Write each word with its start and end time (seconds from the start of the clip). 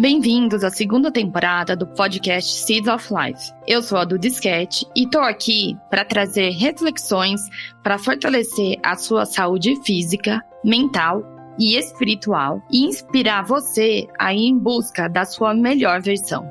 Bem-vindos 0.00 0.64
à 0.64 0.70
segunda 0.70 1.12
temporada 1.12 1.76
do 1.76 1.86
podcast 1.86 2.50
Seeds 2.60 2.88
of 2.88 3.06
Life. 3.12 3.52
Eu 3.68 3.82
sou 3.82 3.98
a 3.98 4.04
Duda 4.06 4.20
Disquete 4.20 4.86
e 4.96 5.04
estou 5.04 5.20
aqui 5.20 5.76
para 5.90 6.06
trazer 6.06 6.52
reflexões 6.52 7.42
para 7.82 7.98
fortalecer 7.98 8.78
a 8.82 8.96
sua 8.96 9.26
saúde 9.26 9.76
física, 9.84 10.42
mental 10.64 11.22
e 11.58 11.76
espiritual 11.76 12.62
e 12.72 12.86
inspirar 12.86 13.44
você 13.44 14.08
a 14.18 14.32
ir 14.32 14.46
em 14.46 14.58
busca 14.58 15.06
da 15.06 15.26
sua 15.26 15.52
melhor 15.52 16.00
versão. 16.00 16.48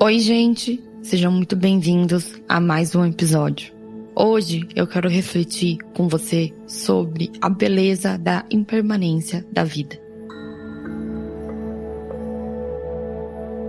Oi, 0.00 0.20
gente! 0.20 0.87
Sejam 1.08 1.32
muito 1.32 1.56
bem-vindos 1.56 2.34
a 2.46 2.60
mais 2.60 2.94
um 2.94 3.02
episódio. 3.02 3.72
Hoje 4.14 4.68
eu 4.76 4.86
quero 4.86 5.08
refletir 5.08 5.78
com 5.96 6.06
você 6.06 6.52
sobre 6.66 7.32
a 7.40 7.48
beleza 7.48 8.18
da 8.18 8.44
impermanência 8.50 9.42
da 9.50 9.64
vida. 9.64 9.98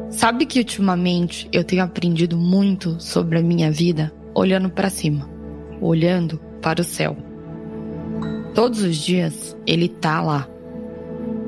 Sabe 0.10 0.46
que 0.46 0.60
ultimamente 0.60 1.48
eu 1.54 1.64
tenho 1.64 1.82
aprendido 1.82 2.36
muito 2.36 3.00
sobre 3.00 3.40
a 3.40 3.42
minha 3.42 3.72
vida 3.72 4.14
olhando 4.36 4.70
para 4.70 4.90
cima, 4.90 5.26
olhando 5.80 6.42
para 6.62 6.82
o 6.82 6.84
céu. 6.84 7.16
Todos 8.54 8.84
os 8.84 8.98
dias 8.98 9.56
ele 9.66 9.88
tá 9.88 10.22
lá. 10.22 10.46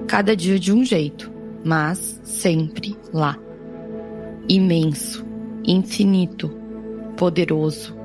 Cada 0.07 0.37
dia 0.37 0.57
de 0.57 0.71
um 0.71 0.85
jeito, 0.85 1.29
mas 1.65 2.21
sempre 2.23 2.95
lá. 3.11 3.37
Imenso 4.47 5.29
infinito, 5.65 6.49
poderoso, 7.17 7.95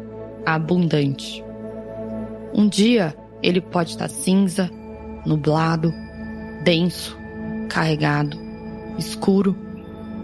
abundante. 0.45 1.45
Um 2.55 2.69
dia 2.69 3.15
ele 3.43 3.61
pode 3.61 3.91
estar 3.91 4.09
cinza, 4.09 4.71
nublado, 5.25 5.93
denso, 6.65 7.17
carregado, 7.69 8.39
escuro, 8.99 9.57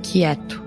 quieto. 0.03 0.63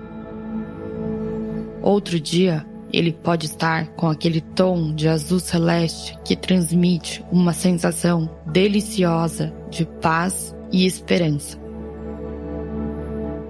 Outro 1.82 2.18
dia 2.18 2.66
ele 2.92 3.12
pode 3.12 3.46
estar 3.46 3.88
com 3.88 4.08
aquele 4.08 4.40
tom 4.40 4.94
de 4.94 5.08
azul 5.08 5.40
celeste 5.40 6.16
que 6.24 6.36
transmite 6.36 7.24
uma 7.30 7.52
sensação 7.52 8.30
deliciosa 8.46 9.52
de 9.70 9.84
paz 10.00 10.54
e 10.72 10.86
esperança. 10.86 11.65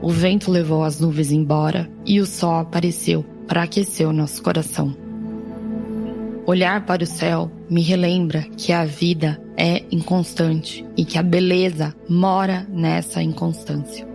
O 0.07 0.11
vento 0.11 0.53
levou 0.53 0.85
as 0.85 1.01
nuvens 1.01 1.33
embora 1.33 1.91
e 2.07 2.21
o 2.21 2.27
sol 2.27 2.61
apareceu 2.61 3.25
para 3.49 3.65
aquecer 3.65 4.07
o 4.07 4.13
nosso 4.13 4.41
coração. 4.41 4.97
Olhar 6.47 6.87
para 6.87 7.03
o 7.03 7.07
céu 7.07 7.51
me 7.69 7.83
relembra 7.83 8.43
que 8.57 8.73
a 8.73 8.85
vida 8.85 9.43
é 9.57 9.83
inconstante 9.91 10.87
e 10.97 11.05
que 11.05 11.19
a 11.19 11.25
beleza 11.25 11.93
mora 12.09 12.65
nessa 12.71 13.21
inconstância. 13.21 14.07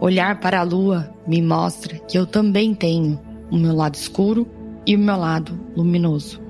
Olhar 0.00 0.38
para 0.38 0.60
a 0.60 0.62
lua 0.62 1.12
me 1.26 1.42
mostra 1.42 1.98
que 1.98 2.16
eu 2.16 2.24
também 2.24 2.72
tenho 2.72 3.18
o 3.50 3.56
meu 3.56 3.74
lado 3.74 3.96
escuro 3.96 4.46
e 4.86 4.94
o 4.94 4.98
meu 5.00 5.16
lado 5.16 5.58
luminoso. 5.76 6.40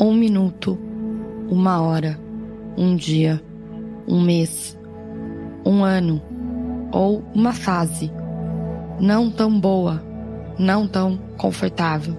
Um 0.00 0.14
minuto, 0.14 0.78
uma 1.50 1.78
hora, 1.78 2.18
um 2.74 2.96
dia, 2.96 3.38
um 4.08 4.18
mês, 4.18 4.78
um 5.62 5.84
ano 5.84 6.22
ou 6.96 7.22
uma 7.34 7.52
fase 7.52 8.10
não 8.98 9.30
tão 9.30 9.60
boa, 9.60 10.02
não 10.58 10.88
tão 10.88 11.18
confortável, 11.36 12.16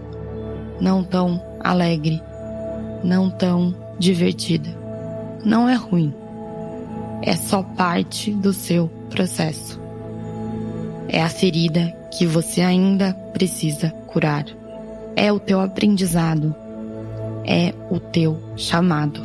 não 0.79 1.03
tão 1.03 1.41
alegre, 1.59 2.21
não 3.03 3.27
tão 3.27 3.73
divertida. 3.97 4.69
Não 5.43 5.67
é 5.67 5.73
ruim. 5.73 6.13
É 7.23 7.35
só 7.35 7.63
parte 7.63 8.31
do 8.31 8.53
seu 8.53 8.87
processo. 9.09 9.81
É 11.09 11.23
a 11.23 11.29
ferida 11.29 11.91
que 12.15 12.27
você 12.27 12.61
ainda 12.61 13.13
precisa 13.33 13.89
curar. 14.05 14.45
É 15.15 15.31
o 15.31 15.39
teu 15.39 15.59
aprendizado. 15.59 16.53
É 17.43 17.73
o 17.89 17.99
teu 17.99 18.37
chamado. 18.55 19.21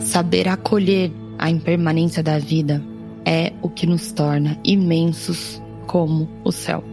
Saber 0.00 0.48
acolher 0.48 1.12
a 1.38 1.50
impermanência 1.50 2.22
da 2.22 2.38
vida 2.38 2.82
é 3.24 3.52
o 3.62 3.68
que 3.68 3.86
nos 3.86 4.12
torna 4.12 4.58
imensos 4.64 5.62
como 5.86 6.28
o 6.44 6.52
céu. 6.52 6.84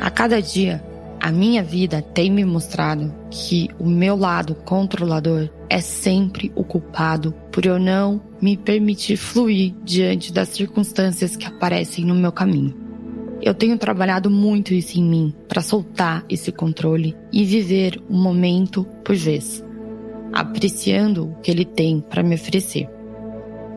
A 0.00 0.10
cada 0.10 0.40
dia, 0.40 0.82
a 1.20 1.30
minha 1.30 1.62
vida 1.62 2.00
tem 2.00 2.30
me 2.30 2.44
mostrado 2.44 3.12
que 3.30 3.68
o 3.78 3.86
meu 3.86 4.16
lado 4.16 4.54
controlador 4.54 5.50
é 5.68 5.80
sempre 5.80 6.52
o 6.54 6.64
culpado 6.64 7.34
por 7.52 7.66
eu 7.66 7.78
não 7.78 8.20
me 8.40 8.56
permitir 8.56 9.16
fluir 9.16 9.74
diante 9.84 10.32
das 10.32 10.48
circunstâncias 10.48 11.36
que 11.36 11.46
aparecem 11.46 12.04
no 12.04 12.14
meu 12.14 12.32
caminho. 12.32 12.74
Eu 13.42 13.54
tenho 13.54 13.76
trabalhado 13.78 14.30
muito 14.30 14.72
isso 14.74 14.98
em 14.98 15.04
mim 15.04 15.34
para 15.48 15.62
soltar 15.62 16.24
esse 16.28 16.50
controle 16.50 17.16
e 17.32 17.44
viver 17.44 18.02
o 18.08 18.14
momento 18.14 18.84
por 19.04 19.14
vez 19.14 19.64
apreciando 20.32 21.26
o 21.26 21.34
que 21.40 21.50
ele 21.50 21.64
tem 21.64 22.00
para 22.00 22.22
me 22.22 22.34
oferecer. 22.34 22.88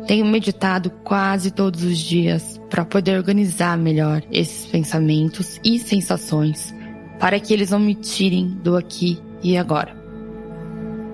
Tenho 0.07 0.25
meditado 0.25 0.89
quase 1.03 1.51
todos 1.51 1.83
os 1.83 1.97
dias 1.97 2.59
para 2.69 2.83
poder 2.83 3.17
organizar 3.17 3.77
melhor 3.77 4.23
esses 4.31 4.65
pensamentos 4.65 5.59
e 5.63 5.79
sensações 5.79 6.73
para 7.19 7.39
que 7.39 7.53
eles 7.53 7.69
não 7.69 7.79
me 7.79 7.93
tirem 7.93 8.47
do 8.47 8.75
aqui 8.75 9.19
e 9.43 9.55
agora. 9.55 9.95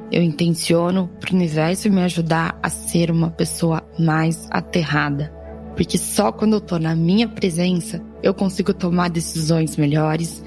Eu 0.09 0.24
intenciono 0.24 1.09
para 1.20 1.34
o 1.34 1.36
universo 1.36 1.92
me 1.92 2.02
ajudar 2.02 2.58
a 2.64 2.69
ser 2.69 3.12
uma 3.12 3.30
pessoa 3.30 3.84
mais 4.00 4.48
aterrada, 4.50 5.34
porque 5.75 5.98
só 5.98 6.31
quando 6.31 6.54
eu 6.54 6.59
estou 6.59 6.80
na 6.80 6.96
minha 6.96 7.28
presença 7.28 8.02
eu 8.24 8.34
consigo 8.34 8.74
tomar 8.74 9.09
decisões 9.09 9.75
melhores 9.75 10.42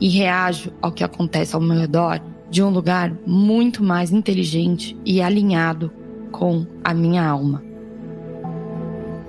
e 0.00 0.08
reajo 0.08 0.72
ao 0.82 0.90
que 0.90 1.04
acontece 1.04 1.54
ao 1.54 1.60
meu 1.60 1.78
redor 1.78 2.20
de 2.54 2.62
um 2.62 2.70
lugar 2.70 3.12
muito 3.26 3.82
mais 3.82 4.12
inteligente 4.12 4.96
e 5.04 5.20
alinhado 5.20 5.90
com 6.30 6.64
a 6.84 6.94
minha 6.94 7.26
alma. 7.26 7.60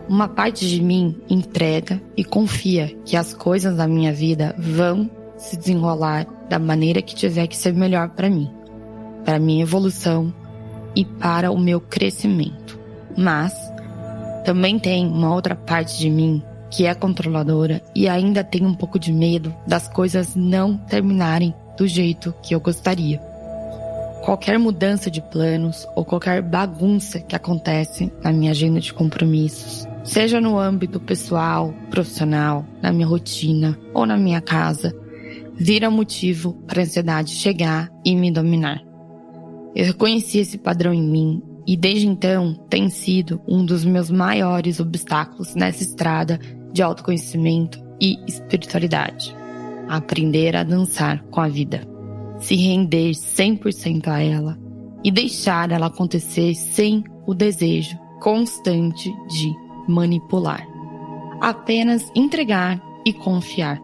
Uma 0.08 0.28
parte 0.28 0.70
de 0.70 0.80
mim 0.80 1.20
entrega 1.28 2.00
e 2.16 2.24
confia 2.24 2.96
que 3.04 3.18
as 3.18 3.34
coisas 3.34 3.78
da 3.78 3.88
minha 3.88 4.14
vida 4.14 4.54
vão 4.60 5.10
se 5.38 5.58
desenrolar 5.58 6.28
da 6.48 6.60
maneira 6.60 7.02
que 7.02 7.16
tiver 7.16 7.48
que 7.48 7.58
ser 7.58 7.74
melhor 7.74 8.10
para 8.10 8.30
mim, 8.30 8.48
para 9.26 9.40
minha 9.40 9.64
evolução 9.64 10.32
e 10.96 11.04
para 11.04 11.50
o 11.50 11.58
meu 11.58 11.82
crescimento. 11.82 12.80
Mas 13.18 13.56
também 14.46 14.78
tem 14.78 15.08
uma 15.08 15.34
outra 15.34 15.56
parte 15.56 15.98
de 15.98 16.12
mim 16.12 16.44
que 16.70 16.86
é 16.86 16.94
controladora 16.94 17.82
e 17.96 18.08
ainda 18.08 18.44
tem 18.44 18.64
um 18.64 18.76
pouco 18.76 19.00
de 19.00 19.12
medo 19.12 19.52
das 19.66 19.88
coisas 19.88 20.36
não 20.36 20.78
terminarem 20.78 21.56
do 21.78 21.88
jeito 21.88 22.34
que 22.42 22.56
eu 22.56 22.60
gostaria. 22.60 23.20
Qualquer 24.24 24.58
mudança 24.58 25.12
de 25.12 25.22
planos 25.22 25.88
ou 25.96 26.04
qualquer 26.04 26.42
bagunça 26.42 27.20
que 27.20 27.36
acontece 27.36 28.12
na 28.24 28.32
minha 28.32 28.52
agenda 28.52 28.80
de 28.80 28.92
compromissos, 28.92 29.88
seja 30.04 30.42
no 30.42 30.58
âmbito 30.58 31.00
pessoal, 31.00 31.74
profissional, 31.92 32.66
na 32.82 32.92
minha 32.92 33.06
rotina 33.06 33.78
ou 33.94 34.06
na 34.06 34.18
minha 34.18 34.42
casa, 34.42 34.96
vira 35.54 35.92
motivo 35.92 36.54
para 36.66 36.82
a 36.82 36.84
ansiedade 36.84 37.36
chegar 37.36 37.92
e 38.04 38.16
me 38.16 38.32
dominar. 38.32 38.82
Eu 39.76 39.86
reconheci 39.86 40.40
esse 40.40 40.58
padrão 40.58 40.94
em 40.94 41.04
mim 41.04 41.44
e 41.68 41.78
desde 41.78 42.08
então 42.08 42.56
tem 42.68 42.90
sido 42.90 43.42
um 43.48 43.64
dos 43.64 43.86
meus 43.86 44.10
maiores 44.10 44.80
obstáculos 44.80 45.54
nessa 45.54 45.84
estrada 45.84 46.40
de 46.74 46.82
autoconhecimento 46.82 47.80
e 48.02 48.18
espiritualidade 48.28 49.36
aprender 49.88 50.56
a 50.56 50.64
dançar 50.64 51.24
com 51.32 51.42
a 51.42 51.48
vida, 51.48 51.82
se 52.40 52.56
render 52.56 53.12
100% 53.12 54.08
a 54.08 54.22
ela 54.22 54.58
e 55.04 55.12
deixar 55.12 55.72
ela 55.72 55.88
acontecer 55.88 56.54
sem 56.56 57.04
o 57.26 57.34
desejo 57.34 57.98
constante 58.20 59.14
de 59.28 59.54
manipular. 59.88 60.66
Apenas 61.42 62.12
entregar 62.16 62.82
e 63.06 63.14
confiar. 63.14 63.80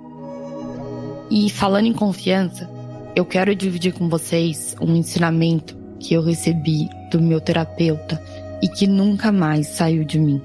E 1.29 1.49
falando 1.49 1.85
em 1.85 1.93
confiança, 1.93 2.69
eu 3.15 3.25
quero 3.25 3.55
dividir 3.55 3.93
com 3.93 4.09
vocês 4.09 4.75
um 4.81 4.95
ensinamento 4.95 5.77
que 5.99 6.13
eu 6.13 6.21
recebi 6.21 6.89
do 7.11 7.21
meu 7.21 7.39
terapeuta 7.39 8.21
e 8.61 8.67
que 8.67 8.87
nunca 8.87 9.31
mais 9.31 9.67
saiu 9.67 10.03
de 10.03 10.19
mim. 10.19 10.41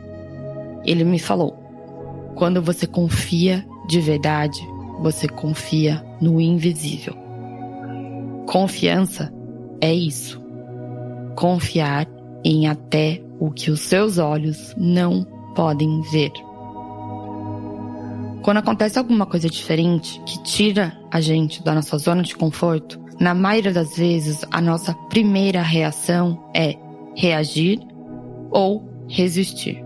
Ele 0.85 1.05
me 1.05 1.19
falou: 1.19 1.53
quando 2.35 2.61
você 2.61 2.87
confia 2.87 3.64
de 3.88 4.00
verdade, 4.00 4.61
você 5.00 5.28
confia 5.28 6.04
no 6.20 6.40
invisível. 6.40 7.14
Confiança 8.46 9.32
é 9.81 9.93
isso. 9.93 10.40
Confiar 11.34 12.06
em 12.44 12.66
até 12.69 13.22
o 13.38 13.50
que 13.50 13.70
os 13.70 13.81
seus 13.81 14.19
olhos 14.19 14.75
não 14.76 15.26
podem 15.54 16.00
ver. 16.02 16.32
Quando 18.43 18.58
acontece 18.58 18.98
alguma 18.98 19.26
coisa 19.26 19.50
diferente 19.50 20.20
que 20.25 20.43
tira 20.44 20.96
a 21.10 21.20
gente 21.20 21.62
da 21.64 21.75
nossa 21.75 21.98
zona 21.98 22.22
de 22.22 22.37
conforto, 22.37 23.00
na 23.19 23.34
maioria 23.34 23.72
das 23.72 23.96
vezes 23.96 24.44
a 24.50 24.60
nossa 24.60 24.94
primeira 25.08 25.62
reação 25.62 26.48
é 26.54 26.76
reagir 27.16 27.81
ou 28.50 28.88
resistir. 29.08 29.82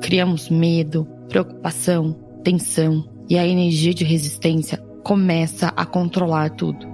Criamos 0.00 0.48
medo, 0.48 1.06
preocupação, 1.28 2.16
tensão 2.42 3.17
e 3.28 3.38
a 3.38 3.46
energia 3.46 3.92
de 3.92 4.04
resistência 4.04 4.78
começa 5.02 5.72
a 5.76 5.84
controlar 5.84 6.50
tudo. 6.50 6.86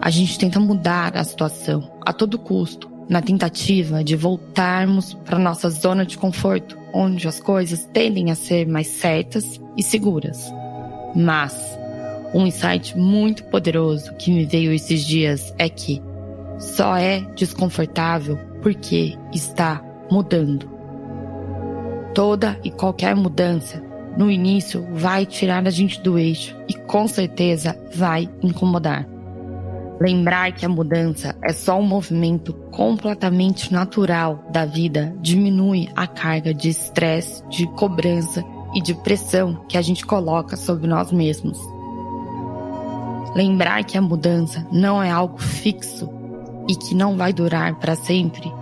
A 0.00 0.10
gente 0.10 0.38
tenta 0.38 0.58
mudar 0.58 1.16
a 1.16 1.24
situação 1.24 1.90
a 2.04 2.12
todo 2.12 2.38
custo, 2.38 2.90
na 3.08 3.20
tentativa 3.20 4.02
de 4.02 4.16
voltarmos 4.16 5.14
para 5.14 5.38
nossa 5.38 5.68
zona 5.68 6.06
de 6.06 6.16
conforto, 6.16 6.78
onde 6.92 7.28
as 7.28 7.38
coisas 7.38 7.84
tendem 7.92 8.30
a 8.30 8.34
ser 8.34 8.66
mais 8.66 8.86
certas 8.86 9.60
e 9.76 9.82
seguras. 9.82 10.52
Mas 11.14 11.54
um 12.34 12.46
insight 12.46 12.96
muito 12.96 13.44
poderoso 13.44 14.14
que 14.14 14.32
me 14.32 14.44
veio 14.44 14.72
esses 14.72 15.04
dias 15.04 15.54
é 15.58 15.68
que 15.68 16.02
só 16.58 16.96
é 16.96 17.20
desconfortável 17.34 18.38
porque 18.62 19.16
está 19.32 19.82
mudando. 20.10 20.68
Toda 22.14 22.58
e 22.64 22.70
qualquer 22.70 23.14
mudança 23.14 23.82
no 24.16 24.30
início 24.30 24.86
vai 24.92 25.26
tirar 25.26 25.66
a 25.66 25.70
gente 25.70 26.00
do 26.00 26.18
eixo 26.18 26.56
e 26.68 26.74
com 26.74 27.08
certeza 27.08 27.78
vai 27.94 28.28
incomodar. 28.42 29.06
Lembrar 30.00 30.52
que 30.52 30.66
a 30.66 30.68
mudança 30.68 31.36
é 31.42 31.52
só 31.52 31.78
um 31.78 31.86
movimento 31.86 32.52
completamente 32.70 33.72
natural 33.72 34.44
da 34.50 34.64
vida 34.64 35.14
diminui 35.20 35.88
a 35.94 36.06
carga 36.06 36.52
de 36.52 36.68
estresse, 36.68 37.46
de 37.48 37.66
cobrança 37.74 38.44
e 38.74 38.80
de 38.80 38.94
pressão 38.94 39.64
que 39.68 39.78
a 39.78 39.82
gente 39.82 40.04
coloca 40.04 40.56
sobre 40.56 40.86
nós 40.88 41.12
mesmos. 41.12 41.58
Lembrar 43.34 43.84
que 43.84 43.96
a 43.96 44.02
mudança 44.02 44.66
não 44.70 45.02
é 45.02 45.10
algo 45.10 45.38
fixo 45.38 46.10
e 46.68 46.74
que 46.74 46.94
não 46.94 47.16
vai 47.16 47.32
durar 47.32 47.74
para 47.76 47.94
sempre 47.94 48.52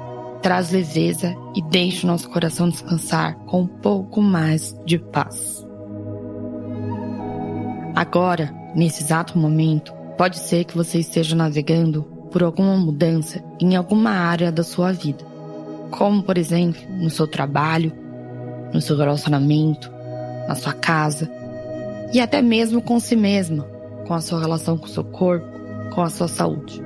traz 0.42 0.70
leveza 0.70 1.34
e 1.54 1.62
deixa 1.62 2.06
o 2.06 2.10
nosso 2.10 2.28
coração 2.28 2.68
descansar 2.68 3.36
com 3.46 3.62
um 3.62 3.66
pouco 3.66 4.20
mais 4.20 4.76
de 4.84 4.98
paz. 4.98 5.66
Agora, 7.94 8.52
nesse 8.74 9.02
exato 9.02 9.38
momento, 9.38 9.92
Pode 10.16 10.38
ser 10.38 10.64
que 10.64 10.76
você 10.76 10.98
esteja 10.98 11.34
navegando 11.34 12.02
por 12.30 12.42
alguma 12.42 12.76
mudança 12.76 13.42
em 13.60 13.74
alguma 13.74 14.10
área 14.10 14.52
da 14.52 14.62
sua 14.62 14.92
vida, 14.92 15.24
como 15.90 16.22
por 16.22 16.38
exemplo 16.38 16.80
no 16.90 17.10
seu 17.10 17.26
trabalho, 17.26 17.92
no 18.72 18.80
seu 18.80 18.96
relacionamento, 18.96 19.90
na 20.46 20.54
sua 20.54 20.74
casa 20.74 21.30
e 22.12 22.20
até 22.20 22.40
mesmo 22.40 22.80
com 22.80 23.00
si 23.00 23.16
mesma, 23.16 23.64
com 24.06 24.14
a 24.14 24.20
sua 24.20 24.40
relação 24.40 24.76
com 24.76 24.86
o 24.86 24.88
seu 24.88 25.02
corpo, 25.02 25.46
com 25.94 26.02
a 26.02 26.10
sua 26.10 26.28
saúde. 26.28 26.80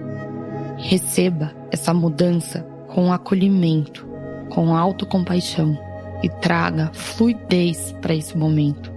Receba 0.79 1.53
essa 1.70 1.93
mudança 1.93 2.64
com 2.96 3.12
acolhimento, 3.12 4.08
com 4.48 4.75
autocompaixão 4.75 5.78
e 6.22 6.31
traga 6.31 6.90
fluidez 6.94 7.94
para 8.00 8.14
esse 8.14 8.34
momento. 8.38 8.90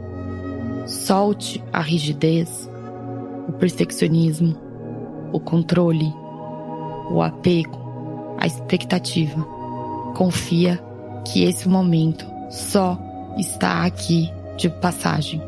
Solte 0.86 1.62
a 1.74 1.82
rigidez 1.82 2.72
o 3.50 3.52
perfeccionismo, 3.52 4.56
o 5.34 5.40
controle, 5.42 6.14
o 7.12 7.22
apego, 7.22 7.78
a 8.38 8.48
expectativa. 8.48 9.44
Confia 10.16 10.82
que 11.28 11.44
esse 11.44 11.68
momento 11.68 12.26
só 12.50 12.98
está 13.38 13.84
aqui 13.84 14.32
de 14.56 14.70
passagem. 14.70 15.42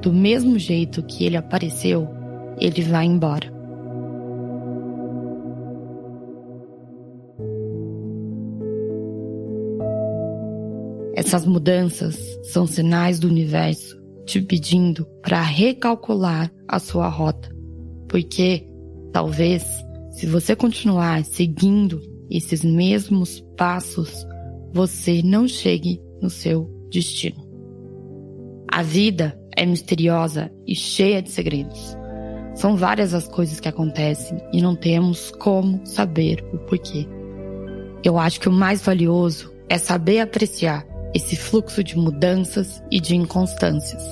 Do 0.00 0.12
mesmo 0.12 0.56
jeito 0.56 1.02
que 1.02 1.24
ele 1.24 1.36
apareceu, 1.36 2.08
ele 2.60 2.82
vai 2.82 3.06
embora. 3.06 3.59
Essas 11.20 11.44
mudanças 11.44 12.18
são 12.44 12.66
sinais 12.66 13.20
do 13.20 13.28
universo 13.28 14.00
te 14.24 14.40
pedindo 14.40 15.04
para 15.20 15.42
recalcular 15.42 16.50
a 16.66 16.78
sua 16.78 17.08
rota. 17.08 17.54
Porque 18.08 18.66
talvez, 19.12 19.62
se 20.12 20.24
você 20.24 20.56
continuar 20.56 21.22
seguindo 21.26 22.00
esses 22.30 22.64
mesmos 22.64 23.44
passos, 23.54 24.26
você 24.72 25.20
não 25.22 25.46
chegue 25.46 26.00
no 26.22 26.30
seu 26.30 26.70
destino. 26.90 27.46
A 28.72 28.82
vida 28.82 29.38
é 29.54 29.66
misteriosa 29.66 30.50
e 30.66 30.74
cheia 30.74 31.20
de 31.20 31.28
segredos. 31.28 31.98
São 32.54 32.76
várias 32.76 33.12
as 33.12 33.28
coisas 33.28 33.60
que 33.60 33.68
acontecem 33.68 34.38
e 34.54 34.62
não 34.62 34.74
temos 34.74 35.30
como 35.32 35.82
saber 35.84 36.42
o 36.54 36.58
porquê. 36.60 37.06
Eu 38.02 38.18
acho 38.18 38.40
que 38.40 38.48
o 38.48 38.52
mais 38.52 38.80
valioso 38.80 39.52
é 39.68 39.76
saber 39.76 40.20
apreciar 40.20 40.88
esse 41.14 41.36
fluxo 41.36 41.82
de 41.82 41.96
mudanças 41.96 42.82
e 42.90 43.00
de 43.00 43.16
inconstâncias. 43.16 44.02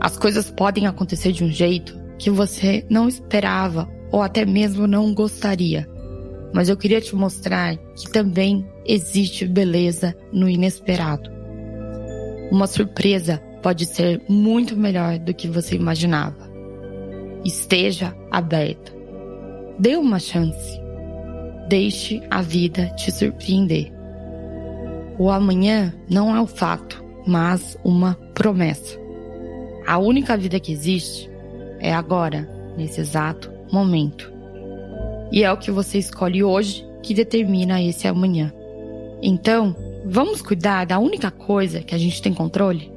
As 0.00 0.16
coisas 0.16 0.50
podem 0.50 0.86
acontecer 0.86 1.32
de 1.32 1.44
um 1.44 1.50
jeito 1.50 1.98
que 2.18 2.30
você 2.30 2.84
não 2.88 3.08
esperava 3.08 3.88
ou 4.10 4.22
até 4.22 4.44
mesmo 4.44 4.86
não 4.86 5.14
gostaria. 5.14 5.88
Mas 6.52 6.68
eu 6.68 6.76
queria 6.76 7.00
te 7.00 7.14
mostrar 7.14 7.76
que 7.76 8.10
também 8.10 8.66
existe 8.86 9.46
beleza 9.46 10.14
no 10.32 10.48
inesperado. 10.48 11.30
Uma 12.50 12.66
surpresa 12.66 13.42
pode 13.62 13.84
ser 13.84 14.22
muito 14.28 14.76
melhor 14.76 15.18
do 15.18 15.34
que 15.34 15.48
você 15.48 15.74
imaginava. 15.74 16.48
Esteja 17.44 18.14
aberta. 18.30 18.92
Dê 19.78 19.96
uma 19.96 20.18
chance. 20.18 20.80
Deixe 21.68 22.22
a 22.30 22.40
vida 22.40 22.86
te 22.90 23.10
surpreender. 23.10 23.95
O 25.18 25.30
amanhã 25.30 25.94
não 26.10 26.34
é 26.34 26.40
o 26.40 26.46
fato, 26.46 27.02
mas 27.26 27.78
uma 27.82 28.14
promessa. 28.34 28.98
A 29.86 29.98
única 29.98 30.36
vida 30.36 30.60
que 30.60 30.72
existe 30.72 31.30
é 31.80 31.94
agora, 31.94 32.48
nesse 32.76 33.00
exato 33.00 33.50
momento. 33.72 34.32
E 35.32 35.42
é 35.42 35.52
o 35.52 35.56
que 35.56 35.70
você 35.70 35.98
escolhe 35.98 36.44
hoje 36.44 36.86
que 37.02 37.14
determina 37.14 37.82
esse 37.82 38.06
amanhã. 38.06 38.52
Então, 39.22 39.74
vamos 40.04 40.42
cuidar 40.42 40.84
da 40.84 40.98
única 40.98 41.30
coisa 41.30 41.80
que 41.80 41.94
a 41.94 41.98
gente 41.98 42.20
tem 42.20 42.34
controle? 42.34 42.92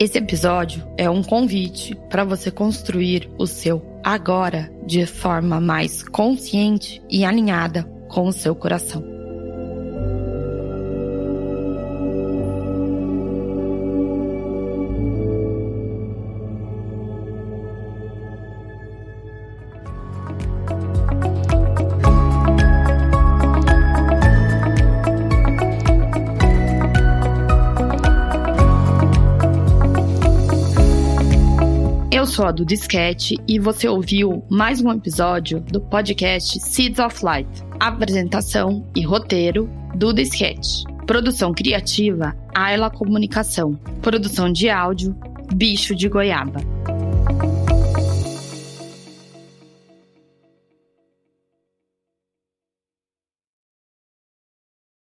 Esse 0.00 0.18
episódio 0.18 0.86
é 0.96 1.08
um 1.10 1.22
convite 1.22 1.94
para 2.08 2.24
você 2.24 2.50
construir 2.50 3.28
o 3.38 3.46
seu 3.46 3.82
agora 4.02 4.70
de 4.86 5.04
forma 5.06 5.60
mais 5.60 6.02
consciente 6.02 7.02
e 7.10 7.24
alinhada 7.24 7.82
com 8.08 8.28
o 8.28 8.32
seu 8.32 8.54
coração. 8.54 9.17
Sou 32.28 32.44
a 32.44 32.52
do 32.52 32.64
Disquete 32.64 33.36
e 33.48 33.58
você 33.58 33.88
ouviu 33.88 34.44
mais 34.50 34.82
um 34.82 34.92
episódio 34.92 35.60
do 35.60 35.80
podcast 35.80 36.60
Seeds 36.60 36.98
of 36.98 37.24
Light. 37.24 37.48
Apresentação 37.80 38.86
e 38.94 39.02
roteiro 39.02 39.68
do 39.94 40.12
Disquete. 40.12 40.84
Produção 41.06 41.54
criativa 41.54 42.36
Ayla 42.54 42.90
Comunicação. 42.90 43.74
Produção 44.02 44.52
de 44.52 44.68
áudio 44.68 45.16
Bicho 45.54 45.94
de 45.94 46.06
Goiaba. 46.06 46.60